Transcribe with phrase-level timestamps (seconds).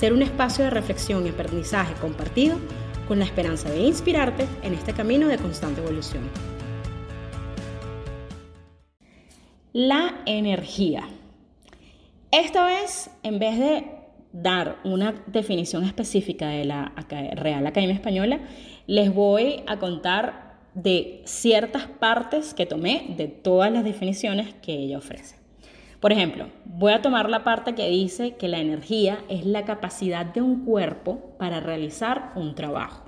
[0.00, 2.56] ser un espacio de reflexión y aprendizaje compartido
[3.06, 6.22] con la esperanza de inspirarte en este camino de constante evolución.
[9.74, 11.06] La energía.
[12.30, 13.84] Esta vez, en vez de
[14.32, 16.94] dar una definición específica de la
[17.32, 18.40] Real Academia Española,
[18.86, 24.96] les voy a contar de ciertas partes que tomé de todas las definiciones que ella
[24.96, 25.39] ofrece.
[26.00, 30.24] Por ejemplo, voy a tomar la parte que dice que la energía es la capacidad
[30.24, 33.04] de un cuerpo para realizar un trabajo.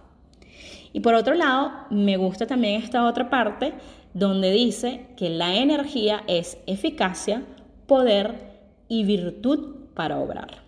[0.93, 3.73] Y por otro lado, me gusta también esta otra parte
[4.13, 7.45] donde dice que la energía es eficacia,
[7.87, 8.53] poder
[8.89, 10.63] y virtud para obrar.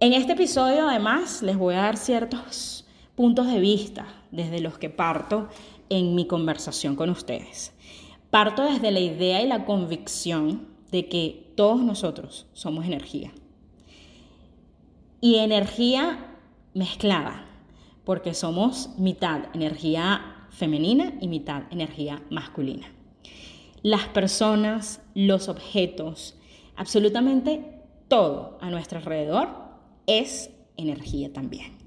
[0.00, 4.90] En este episodio además les voy a dar ciertos puntos de vista desde los que
[4.90, 5.48] parto
[5.88, 7.72] en mi conversación con ustedes.
[8.30, 13.32] Parto desde la idea y la convicción de que todos nosotros somos energía.
[15.20, 16.36] Y energía
[16.74, 17.46] mezclada,
[18.04, 22.86] porque somos mitad energía femenina y mitad energía masculina.
[23.82, 26.36] Las personas, los objetos,
[26.76, 29.48] absolutamente todo a nuestro alrededor
[30.06, 31.77] es energía también.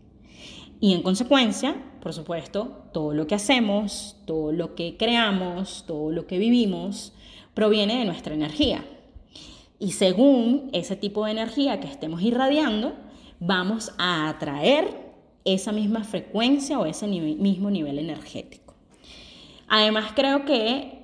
[0.82, 6.26] Y en consecuencia, por supuesto, todo lo que hacemos, todo lo que creamos, todo lo
[6.26, 7.14] que vivimos,
[7.54, 8.84] proviene de nuestra energía.
[9.78, 12.94] Y según ese tipo de energía que estemos irradiando,
[13.40, 15.14] vamos a atraer
[15.46, 18.74] esa misma frecuencia o ese mismo nivel energético.
[19.68, 21.04] Además, creo que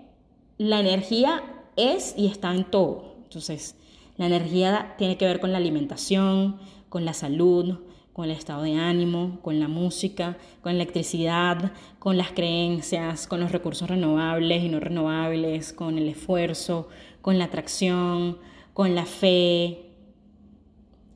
[0.58, 1.44] la energía
[1.76, 3.16] es y está en todo.
[3.24, 3.76] Entonces,
[4.18, 6.58] la energía tiene que ver con la alimentación,
[6.90, 7.78] con la salud,
[8.18, 13.40] con el estado de ánimo, con la música, con la electricidad, con las creencias, con
[13.40, 16.90] los recursos renovables y no renovables, con el esfuerzo,
[17.22, 18.40] con la atracción,
[18.74, 19.92] con la fe,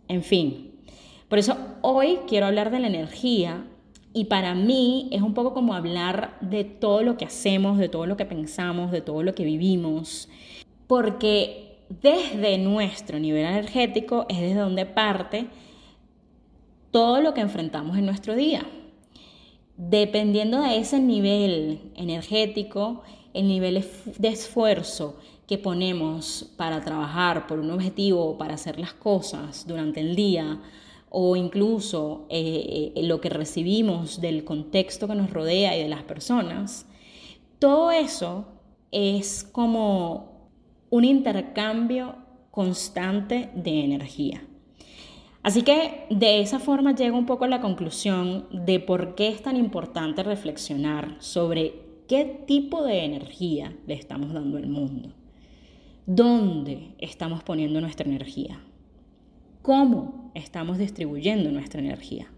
[0.10, 0.76] en fin.
[1.28, 3.66] Por eso hoy quiero hablar de la energía
[4.14, 8.06] y para mí es un poco como hablar de todo lo que hacemos, de todo
[8.06, 10.30] lo que pensamos, de todo lo que vivimos,
[10.86, 15.48] porque desde nuestro nivel energético es desde donde parte
[16.92, 18.66] todo lo que enfrentamos en nuestro día.
[19.78, 23.02] Dependiendo de ese nivel energético,
[23.34, 23.84] el nivel
[24.18, 30.16] de esfuerzo que ponemos para trabajar por un objetivo, para hacer las cosas durante el
[30.16, 30.62] día,
[31.10, 36.04] o incluso eh, eh, lo que recibimos del contexto que nos rodea y de las
[36.04, 36.86] personas,
[37.60, 38.46] todo eso
[38.92, 40.50] es como
[40.90, 42.16] un intercambio
[42.50, 44.44] constante de energía.
[45.44, 49.42] Así que de esa forma llego un poco a la conclusión de por qué es
[49.42, 55.14] tan importante reflexionar sobre qué tipo de energía le estamos dando al mundo.
[56.06, 58.62] ¿Dónde estamos poniendo nuestra energía?
[59.64, 62.32] ¿Cómo estamos distribuyendo nuestra energía?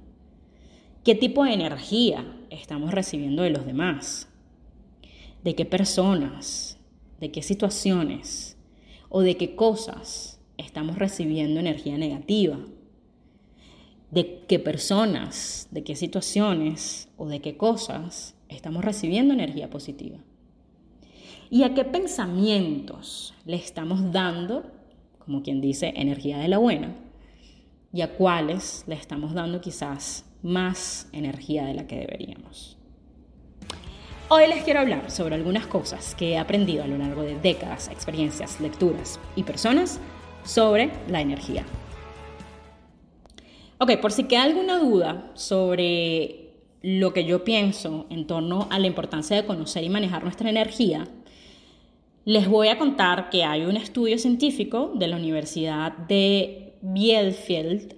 [1.03, 4.29] ¿Qué tipo de energía estamos recibiendo de los demás?
[5.43, 6.77] ¿De qué personas?
[7.19, 8.57] ¿De qué situaciones?
[9.09, 12.59] ¿O de qué cosas estamos recibiendo energía negativa?
[14.13, 20.19] De qué personas, de qué situaciones o de qué cosas estamos recibiendo energía positiva.
[21.49, 24.65] Y a qué pensamientos le estamos dando,
[25.17, 26.95] como quien dice, energía de la buena,
[27.91, 32.77] y a cuáles le estamos dando quizás más energía de la que deberíamos.
[34.29, 37.87] Hoy les quiero hablar sobre algunas cosas que he aprendido a lo largo de décadas,
[37.87, 39.99] experiencias, lecturas y personas
[40.43, 41.65] sobre la energía.
[43.79, 48.87] Ok, por si queda alguna duda sobre lo que yo pienso en torno a la
[48.87, 51.07] importancia de conocer y manejar nuestra energía,
[52.25, 57.95] les voy a contar que hay un estudio científico de la Universidad de Bielfield,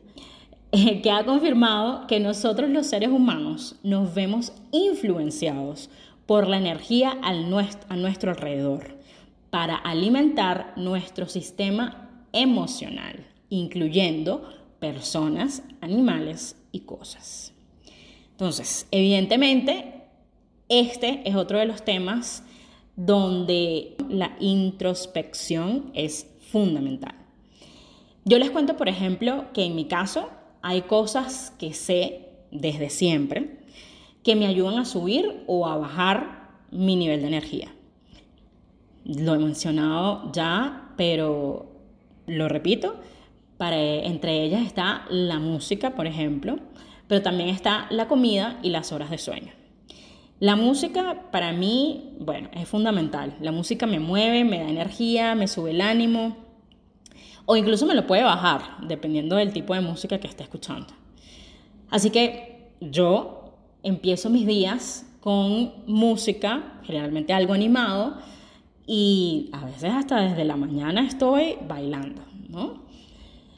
[0.71, 5.89] eh, que ha confirmado que nosotros los seres humanos nos vemos influenciados
[6.25, 8.97] por la energía a nuestro alrededor
[9.49, 14.49] para alimentar nuestro sistema emocional, incluyendo
[14.93, 17.53] personas, animales y cosas.
[18.31, 20.03] Entonces, evidentemente,
[20.69, 22.43] este es otro de los temas
[22.95, 27.15] donde la introspección es fundamental.
[28.23, 30.29] Yo les cuento, por ejemplo, que en mi caso
[30.61, 33.59] hay cosas que sé desde siempre
[34.23, 37.73] que me ayudan a subir o a bajar mi nivel de energía.
[39.03, 41.67] Lo he mencionado ya, pero
[42.25, 42.95] lo repito,
[43.57, 46.59] para, entre ellas está la música, por ejemplo,
[47.07, 49.53] pero también está la comida y las horas de sueño.
[50.39, 53.35] La música para mí, bueno, es fundamental.
[53.39, 56.35] La música me mueve, me da energía, me sube el ánimo
[57.45, 60.87] o incluso me lo puede bajar, dependiendo del tipo de música que esté escuchando.
[61.89, 63.53] Así que yo
[63.83, 68.17] empiezo mis días con música, generalmente algo animado,
[68.87, 72.84] y a veces hasta desde la mañana estoy bailando, ¿no?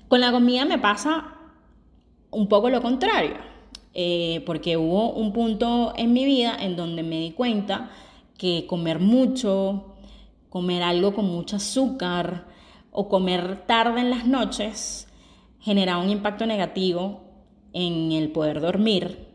[0.07, 1.35] Con la comida me pasa
[2.31, 3.35] un poco lo contrario,
[3.93, 7.89] eh, porque hubo un punto en mi vida en donde me di cuenta
[8.37, 9.95] que comer mucho,
[10.49, 12.45] comer algo con mucho azúcar
[12.91, 15.07] o comer tarde en las noches
[15.59, 17.21] generaba un impacto negativo
[17.73, 19.27] en el poder dormir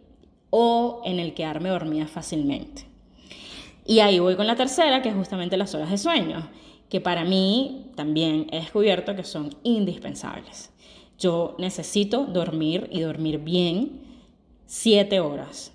[0.48, 2.86] o en el quedarme dormida fácilmente.
[3.84, 6.48] Y ahí voy con la tercera, que es justamente las horas de sueño,
[6.93, 10.71] que para mí también he descubierto que son indispensables.
[11.19, 14.03] Yo necesito dormir y dormir bien
[14.67, 15.73] siete horas,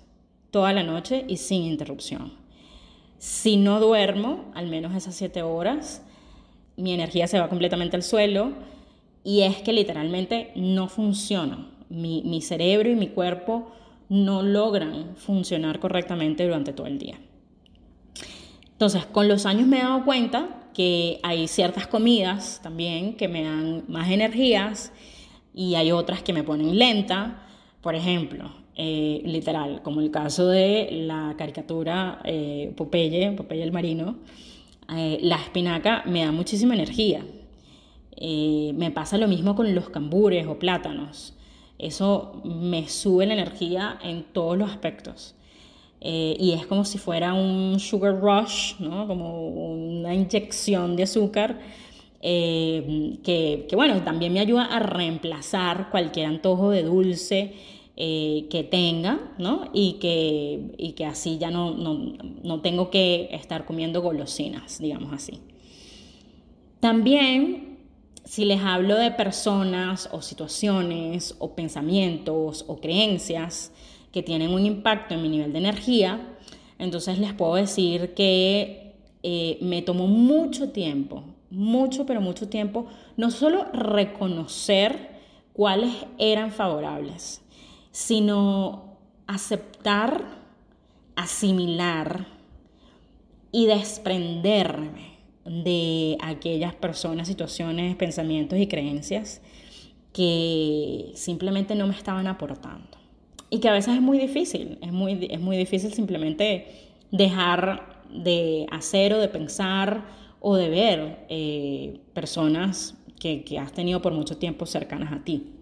[0.52, 2.34] toda la noche y sin interrupción.
[3.18, 6.04] Si no duermo, al menos esas siete horas,
[6.76, 8.52] mi energía se va completamente al suelo
[9.24, 11.68] y es que literalmente no funciona.
[11.88, 13.72] Mi, mi cerebro y mi cuerpo
[14.08, 17.18] no logran funcionar correctamente durante todo el día.
[18.70, 23.42] Entonces, con los años me he dado cuenta que hay ciertas comidas también que me
[23.42, 24.92] dan más energías
[25.52, 27.42] y hay otras que me ponen lenta.
[27.80, 34.18] Por ejemplo, eh, literal, como el caso de la caricatura eh, Popeye, Popeye el marino,
[34.96, 37.26] eh, la espinaca me da muchísima energía.
[38.20, 41.34] me pasa lo mismo con los cambures o plátanos.
[41.76, 45.34] Eso me sube la energía en todos los aspectos.
[46.00, 49.06] Y es como si fuera un sugar rush, ¿no?
[49.06, 51.58] como una inyección de azúcar
[52.20, 57.54] eh, que, bueno, también me ayuda a reemplazar cualquier antojo de dulce
[57.96, 59.70] eh, que tenga, ¿no?
[59.72, 65.12] Y que, y que así ya no, no, no tengo que estar comiendo golosinas, digamos
[65.12, 65.40] así.
[66.80, 67.78] También,
[68.24, 73.72] si les hablo de personas o situaciones o pensamientos o creencias
[74.12, 76.36] que tienen un impacto en mi nivel de energía,
[76.78, 83.30] entonces les puedo decir que eh, me tomó mucho tiempo mucho, pero mucho tiempo, no
[83.30, 85.18] solo reconocer
[85.52, 87.42] cuáles eran favorables,
[87.90, 88.96] sino
[89.26, 90.38] aceptar,
[91.16, 92.26] asimilar
[93.50, 99.40] y desprenderme de aquellas personas, situaciones, pensamientos y creencias
[100.12, 102.97] que simplemente no me estaban aportando.
[103.50, 106.66] Y que a veces es muy difícil, es muy, es muy difícil simplemente
[107.10, 110.04] dejar de hacer o de pensar
[110.40, 115.52] o de ver eh, personas que, has tenido por mucho tiempo cercanas a ti.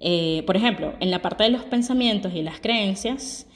[0.00, 3.46] Eh, por ejemplo, en la parte de los pensamientos y las creencias,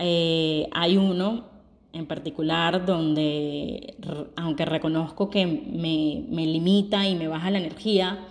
[0.00, 1.54] eh, hay uno
[1.92, 3.94] en particular donde,
[4.34, 8.26] aunque reconozco que me, limita y me baja la energía,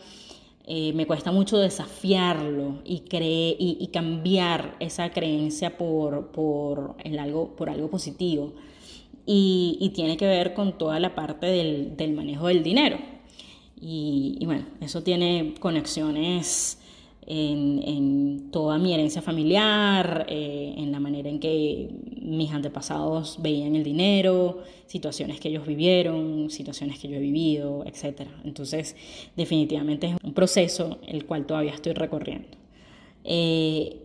[0.67, 8.53] me cuesta mucho desafiarlo y, y, cambiar esa creencia por, por, algo, por algo positivo
[9.25, 12.97] y, tiene que ver con toda la parte del, manejo del dinero.
[13.79, 16.79] Y, bueno, eso tiene conexiones
[17.25, 21.89] en, toda mi herencia familiar, eh, en la manera en que
[22.23, 28.21] mis antepasados veían el dinero, situaciones que ellos vivieron, situaciones que yo he vivido, etc.
[28.43, 28.95] Entonces,
[29.35, 32.57] definitivamente es un proceso el cual todavía estoy recorriendo.
[33.23, 33.99] Eh,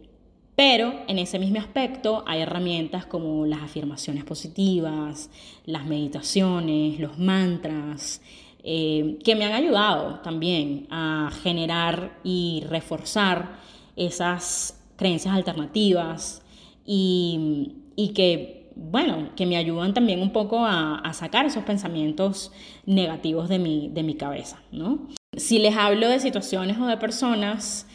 [0.57, 5.31] pero en ese mismo aspecto hay herramientas como las afirmaciones positivas,
[5.67, 8.21] las meditaciones, los mantras,
[8.65, 13.61] eh, que me han ayudado también a generar y reforzar
[13.95, 16.43] esas creencias alternativas
[16.85, 17.77] y,
[18.15, 22.53] que, bueno, que me ayudan también un poco a, sacar esos pensamientos
[22.87, 25.09] negativos de mi, de mi cabeza, ¿no?
[25.37, 27.87] Si les hablo de situaciones o de personas,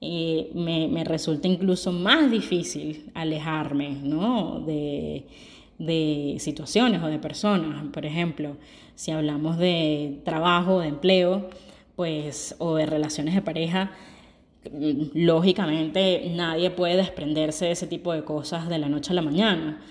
[0.00, 4.60] eh, me, me, resulta incluso más difícil alejarme ¿no?
[4.60, 5.26] de,
[5.78, 7.84] de situaciones o de personas.
[7.92, 8.56] Por ejemplo,
[8.94, 11.50] si hablamos de trabajo, de empleo,
[11.96, 13.92] pues, o de relaciones de pareja,
[15.14, 19.82] lógicamente nadie puede desprenderse de ese tipo de cosas de la noche a la mañana.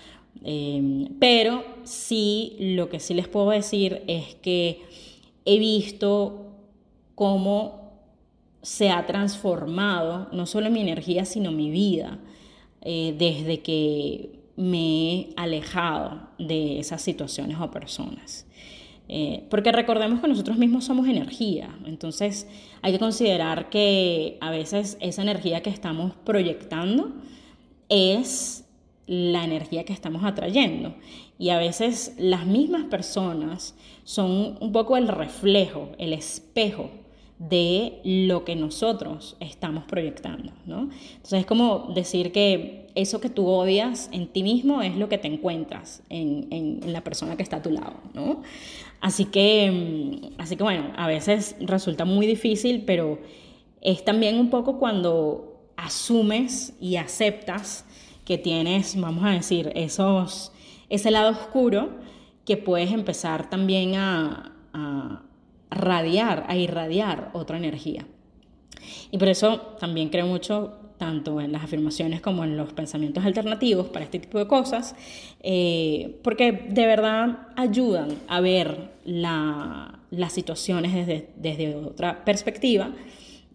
[0.44, 4.82] Eh, pero sí, lo que sí les puedo decir es que
[5.44, 6.46] he visto
[7.14, 7.80] cómo
[8.62, 12.18] se ha transformado no solo mi energía, sino mi vida,
[12.82, 18.46] eh, desde que me he alejado de esas situaciones o personas.
[19.12, 22.46] Eh, porque recordemos que nosotros mismos somos energía, entonces
[22.80, 27.10] hay que considerar que a veces esa energía que estamos proyectando
[27.88, 28.64] es
[29.08, 30.94] la energía que estamos atrayendo.
[31.40, 33.74] Y a veces las mismas personas
[34.04, 36.92] son un poco el reflejo, el espejo
[37.40, 40.90] de lo que nosotros estamos proyectando, ¿no?
[41.16, 45.18] Entonces es como decir que eso que tú odias en ti mismo es lo que
[45.18, 48.42] te encuentras en, en, la persona que está a tu lado, ¿no?
[49.00, 53.18] Así que, mm, así que bueno, a veces resulta muy difícil, pero
[53.80, 57.86] es también un poco cuando asumes y aceptas
[58.24, 60.52] que tienes, vamos a decir, esos,
[60.88, 61.90] ese lado oscuro
[62.44, 65.22] que puedes empezar también a, a
[65.70, 68.06] radiar, a irradiar otra energía.
[69.10, 73.88] Y por eso también creo mucho tanto en las afirmaciones como en los pensamientos alternativos
[73.88, 74.94] para este tipo de cosas,
[75.42, 82.90] eh, porque de verdad ayudan a ver las situaciones desde, desde, otra perspectiva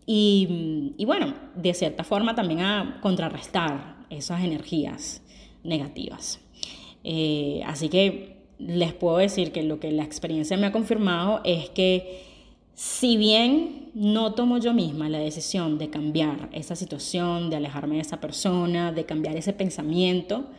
[0.08, 5.22] y, y, bueno, de cierta forma también a contrarrestar esas energías
[5.64, 6.40] negativas.
[7.04, 11.70] Eh, así que les puedo decir que lo que la experiencia me ha confirmado es
[11.70, 12.24] que
[12.74, 18.02] si bien no tomo yo misma la decisión de cambiar esa situación, de alejarme de
[18.02, 20.50] esa persona, de cambiar ese pensamiento,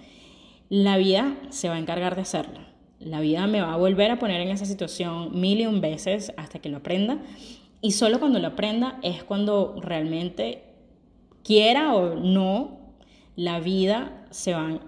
[0.70, 2.60] la vida se va a encargar de hacerlo.
[2.98, 6.32] La vida me va a volver a poner en esa situación mil y un veces
[6.38, 7.18] hasta que lo aprenda.
[7.82, 10.64] Y solo cuando lo aprenda es cuando realmente
[11.44, 12.78] quiera o no,
[13.36, 14.80] la vida se va,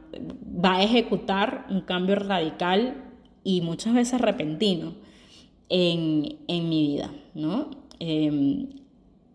[0.65, 3.05] va a ejecutar un cambio radical
[3.45, 4.95] y muchas veces repentino
[5.69, 7.88] en, en mi vida, ¿no?
[8.01, 8.69] Em,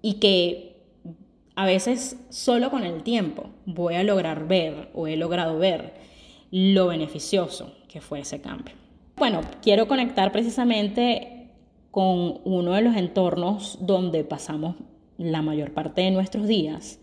[0.01, 0.73] y que
[1.55, 5.93] a veces solo con el tiempo voy a lograr ver o he logrado ver
[6.51, 8.75] lo beneficioso que fue ese cambio.
[9.15, 11.49] Bueno, quiero conectar precisamente
[11.91, 14.75] con uno de los entornos donde pasamos
[15.17, 16.99] la mayor parte de nuestros días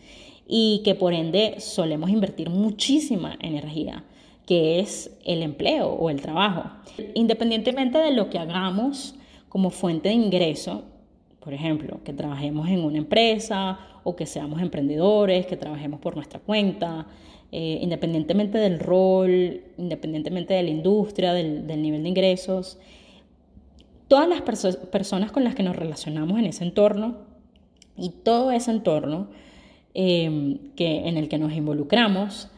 [0.49, 4.03] y que por ende solemos invertir muchísima energía,
[4.47, 6.65] que es el empleo o el trabajo.
[7.15, 9.15] Independientemente de lo que hagamos
[9.49, 10.83] como fuente de ingreso,
[11.41, 16.41] por ejemplo, que trabajemos en una empresa o que seamos emprendedores, que trabajemos por nuestra
[16.41, 17.07] cuenta,
[17.53, 22.79] eh, independientemente del rol, independientemente de la industria, del, nivel de ingresos,
[24.09, 27.19] todas las personas con las que nos relacionamos en ese entorno
[27.97, 29.29] y todo ese entorno
[29.93, 32.49] Em, que, en el que nos involucramos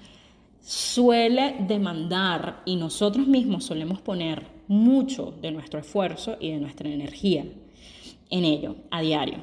[0.61, 7.47] suele demandar y nosotros mismos solemos poner mucho de nuestro esfuerzo y de nuestra energía
[8.33, 9.39] en ello a diario,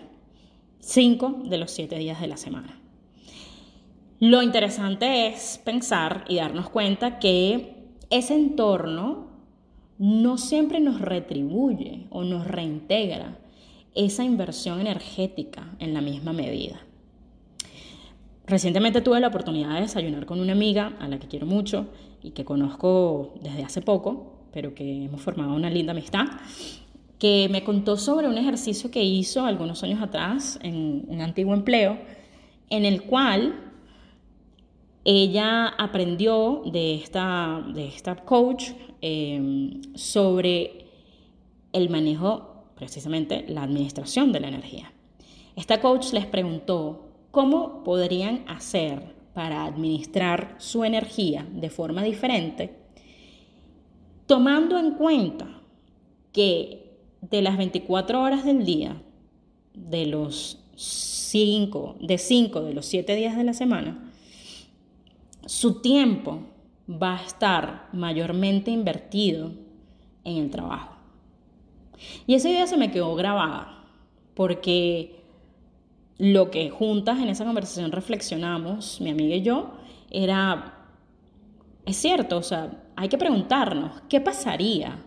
[0.79, 2.81] cinco de los siete días de la semana.
[4.19, 9.29] Lo interesante es pensar y darnos cuenta que ese entorno
[9.97, 13.39] no siempre nos retribuye o nos reintegra
[13.95, 16.81] esa inversión energética en la misma medida.
[18.45, 21.87] Recientemente tuve la oportunidad de desayunar con una amiga a la que quiero mucho
[22.23, 26.25] y que conozco desde hace poco, pero que hemos formado una linda amistad,
[27.19, 31.99] que me contó sobre un ejercicio que hizo algunos años atrás en un antiguo empleo,
[32.69, 33.73] en el cual
[35.03, 38.71] ella aprendió de esta, de esta coach
[39.01, 40.85] em, sobre
[41.73, 44.93] el manejo, precisamente la administración de la energía.
[45.55, 52.75] Esta coach les preguntó ¿Cómo podrían hacer para administrar su energía de forma diferente?
[54.25, 55.61] Tomando en cuenta
[56.33, 56.88] que
[57.21, 59.01] de las 24 horas del día,
[59.73, 64.11] de los 5, de 5 de los 7 días de la semana,
[65.45, 66.41] su tiempo
[66.89, 69.51] va a estar mayormente invertido
[70.23, 70.95] en el trabajo.
[72.25, 73.83] Y esa idea se me quedó grabada,
[74.33, 75.23] porque
[76.17, 79.71] lo que juntas en esa conversación reflexionamos, mi amiga y yo,
[80.09, 80.77] era,
[81.85, 85.03] es cierto, o sea, hay que preguntarnos, ¿qué pasaría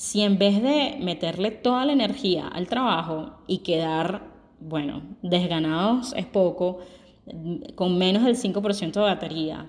[0.00, 6.24] Si en vez de meterle toda la energía al trabajo y quedar, bueno, desganados es
[6.24, 6.78] poco,
[7.74, 9.66] con menos del 5% de batería,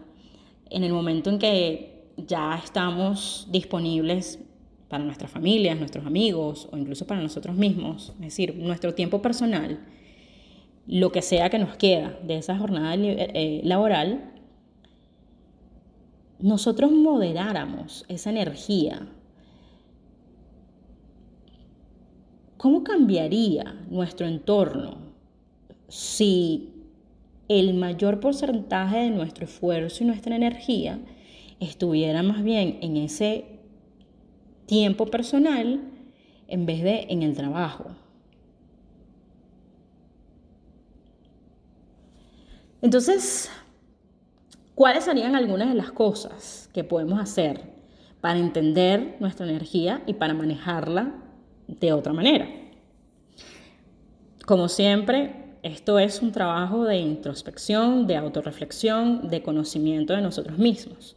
[0.69, 4.39] en el momento en que ya estamos disponibles
[4.87, 9.85] para nuestras familias, nuestros amigos o incluso para nosotros mismos, es decir, nuestro tiempo personal,
[10.87, 14.31] lo que sea que nos queda de esa jornada eh, laboral,
[16.39, 19.09] nosotros moderáramos esa energía
[22.61, 24.99] ¿Cómo cambiaría nuestro entorno
[25.87, 26.69] si
[27.47, 30.99] el mayor porcentaje de nuestro esfuerzo y nuestra energía
[31.59, 33.45] estuviera más bien en ese
[34.67, 35.81] tiempo personal
[36.47, 37.95] en vez de en el trabajo?
[42.83, 43.49] Entonces,
[44.75, 47.73] ¿cuáles serían algunas de las cosas que podemos hacer
[48.21, 51.15] para entender nuestra energía y para manejarla
[51.79, 52.47] de otra manera.
[54.45, 61.15] Como siempre, esto es un trabajo de introspección, de autorreflexión, de conocimiento de nosotros mismos.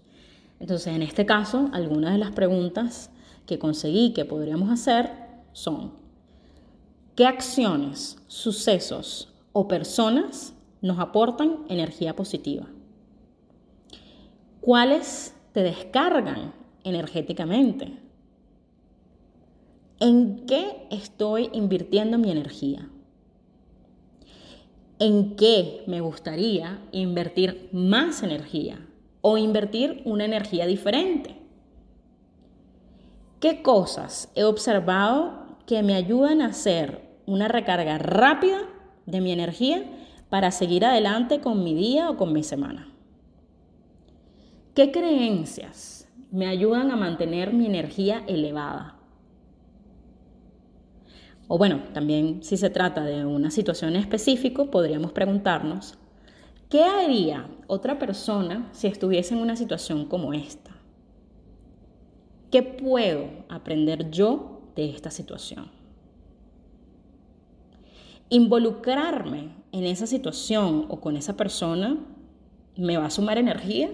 [0.61, 3.11] Entonces, en este caso, algunas de las preguntas
[3.46, 5.11] que conseguí que podríamos hacer
[5.52, 5.92] son,
[7.16, 12.66] ¿qué acciones, sucesos o personas nos aportan energía positiva?
[14.61, 16.52] ¿Cuáles te descargan
[16.84, 18.03] energéticamente?
[20.00, 22.88] ¿En qué estoy invirtiendo mi energía?
[24.98, 28.84] ¿En qué me gustaría invertir más energía
[29.20, 31.36] o invertir una energía diferente?
[33.38, 38.62] ¿Qué cosas he observado que me ayudan a hacer una recarga rápida
[39.06, 39.84] de mi energía
[40.28, 42.92] para seguir adelante con mi día o con mi semana?
[44.74, 48.93] ¿Qué creencias me ayudan a mantener mi energía elevada?
[51.46, 55.94] O bueno, también si se trata de una situación específica, podríamos preguntarnos,
[56.70, 60.70] ¿qué haría otra persona si estuviese en una situación como esta?
[62.50, 65.70] ¿Qué puedo aprender yo de esta situación?
[68.30, 71.98] Involucrarme en esa situación o con esa persona
[72.76, 73.90] me va a sumar energía.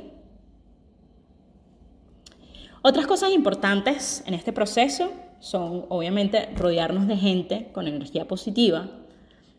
[2.82, 5.10] Otras cosas importantes en este proceso
[5.40, 8.90] son obviamente rodearnos de gente con energía positiva,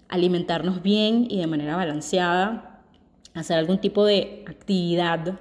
[0.08, 2.84] alimentarnos bien y de manera balanceada,
[3.34, 5.40] hacer algún tipo de actividad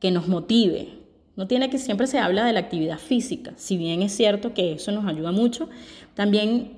[0.00, 0.98] que nos motive.
[1.36, 4.72] No tiene que siempre se habla de la actividad física, si bien es cierto que
[4.72, 5.68] eso nos ayuda mucho,
[6.14, 6.72] también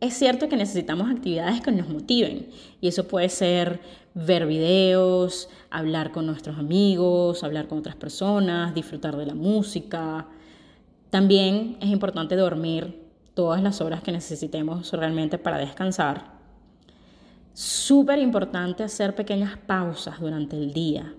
[0.00, 2.48] es cierto que necesitamos actividades que nos motiven
[2.80, 3.80] y eso puede ser
[4.14, 10.26] ver videos, hablar con nuestros amigos, hablar con otras personas, disfrutar de la música,
[11.10, 16.36] también es importante dormir todas las horas que necesitemos realmente para descansar.
[17.52, 21.14] Súper importante hacer pequeñas pausas durante el día.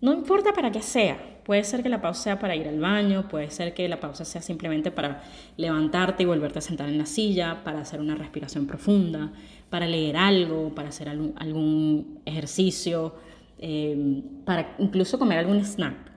[0.00, 1.40] No importa para qué sea.
[1.44, 4.24] Puede ser que la pausa sea para ir al baño, puede ser que la pausa
[4.24, 5.22] sea simplemente para
[5.56, 9.32] levantarte y volverte a sentar en la silla, para hacer una respiración profunda,
[9.68, 13.16] para leer algo, para hacer algún, ejercicio,
[13.58, 16.12] eh, para incluso comer algún snack.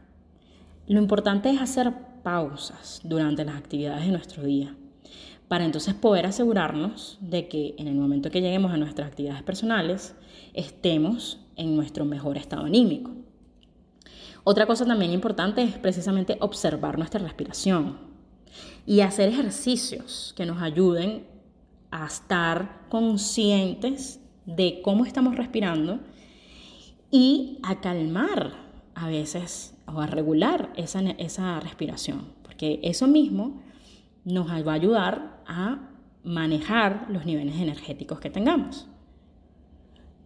[0.88, 1.94] Lo importante es hacer
[2.26, 4.76] pausas durante las actividades de nuestro día,
[5.48, 10.16] para entonces poder asegurarnos de que en el momento que lleguemos a nuestras actividades personales
[10.56, 13.12] estemos en nuestro mejor estado anímico.
[14.44, 18.00] Otra cosa también importante es precisamente observar nuestra respiración
[18.88, 21.28] y hacer ejercicios que nos ayuden
[21.92, 26.00] a estar conscientes de cómo estamos respirando
[27.12, 28.65] y a calmar
[28.96, 33.62] a veces o a regular esa, esa respiración, porque eso mismo
[34.24, 35.90] nos va a ayudar a
[36.24, 38.88] manejar los niveles energéticos que tengamos.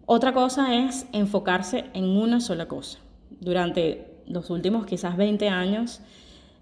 [0.05, 2.99] Otra cosa es enfocarse en una sola cosa.
[3.41, 6.01] Durante los últimos quizás 20 años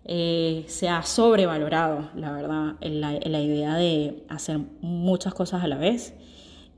[0.05, 5.77] eh, se ha sobrevalorado, la verdad, la, la idea de hacer muchas cosas a la
[5.77, 6.13] vez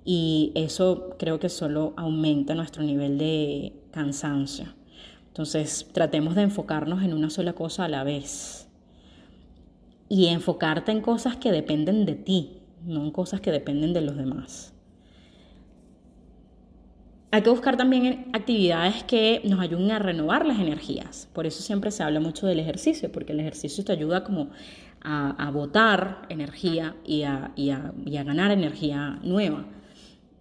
[0.03, 4.78] y eso creo que solo aumenta nuestro nivel de cansancio.
[5.39, 8.67] Entonces, tratemos de enfocarnos en una sola cosa a la vez.
[10.09, 14.17] Y enfocarte en cosas que dependen de ti, no en cosas que dependen de los
[14.17, 14.73] demás.
[17.31, 21.29] Hay que buscar también actividades que nos ayuden a renovar las energías.
[21.31, 24.49] Por eso siempre se habla mucho del ejercicio, porque el ejercicio te ayuda como
[24.99, 27.53] a, botar energía y a
[28.25, 29.63] ganar energía nueva.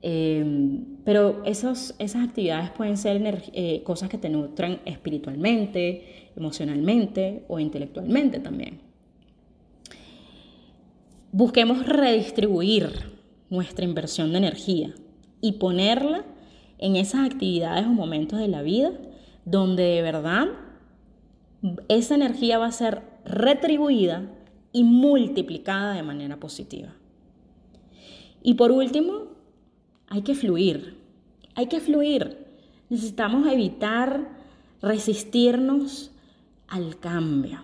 [0.01, 8.39] Em, pero esas actividades pueden ser eh, cosas que te nutran espiritualmente, emocionalmente o intelectualmente
[8.39, 8.87] también.
[11.31, 13.13] busquemos redistribuir
[13.51, 14.95] nuestra inversión de energía
[15.43, 16.25] y ponerla
[16.79, 18.93] en esas actividades o momentos de la vida
[19.45, 20.49] donde de verdad
[21.89, 24.31] esa energía va a ser retribuida
[24.73, 26.95] y multiplicada de manera positiva.
[28.43, 29.38] Y por último,
[30.09, 30.99] hay que fluir,
[31.55, 32.47] hay que fluir.
[32.89, 34.29] Necesitamos evitar
[34.81, 36.11] resistirnos
[36.69, 37.61] al cambio,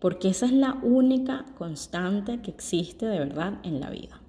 [0.00, 4.20] porque esa es la única constante que existe de verdad en la vida.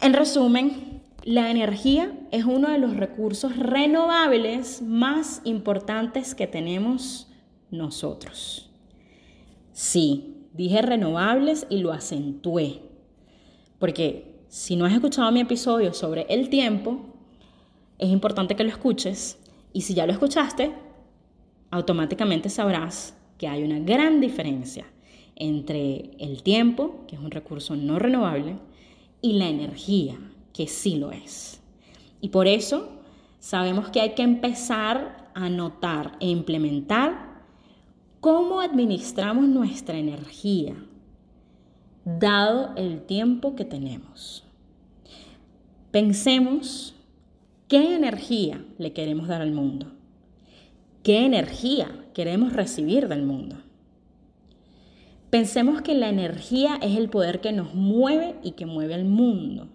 [0.00, 7.28] En resumen, la energía es uno de los recursos renovables más importantes que tenemos
[7.70, 8.68] nosotros.
[9.72, 12.82] Sí, dije renovables y lo acentué,
[13.78, 16.98] porque si no has escuchado mi episodio sobre el tiempo,
[17.98, 19.38] es importante que lo escuches
[19.72, 20.74] y si ya lo escuchaste,
[21.70, 24.84] automáticamente sabrás que hay una gran diferencia
[25.36, 28.58] entre el tiempo, que es un recurso no renovable,
[29.22, 30.18] y la energía,
[30.52, 31.62] que sí lo es.
[32.20, 32.90] Y por eso
[33.38, 37.40] sabemos que hay que empezar a notar e implementar
[38.20, 40.74] cómo administramos nuestra energía,
[42.04, 44.44] dado el tiempo que tenemos.
[45.90, 46.94] Pensemos
[47.68, 49.92] qué energía le queremos dar al mundo,
[51.02, 53.56] qué energía queremos recibir del mundo.
[55.30, 59.68] Pensemos que la energía es el poder que nos mueve y que mueve al mundo.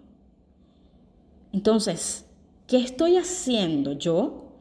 [1.52, 2.26] Entonces,
[2.66, 4.52] ¿qué estoy haciendo yo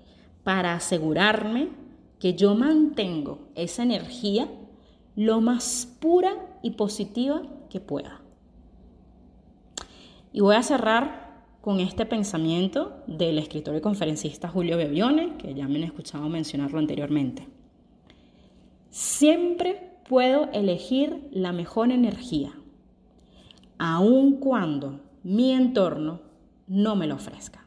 [0.43, 1.69] para asegurarme
[2.19, 4.47] que yo mantengo esa energía
[5.15, 8.21] lo más pura y positiva que pueda?
[10.31, 11.27] Y voy a cerrar
[11.61, 16.79] con este pensamiento del escritor y conferencista Julio Bebione, que ya me han escuchado mencionarlo
[16.79, 17.47] anteriormente.
[18.89, 22.53] Siempre puedo elegir la mejor energía,
[23.77, 26.21] aun cuando mi entorno
[26.67, 27.66] no me lo ofrezca.